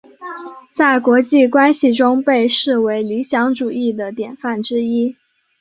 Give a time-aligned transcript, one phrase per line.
[0.73, 5.15] 在国际关系中被视为理想主义的典范之一。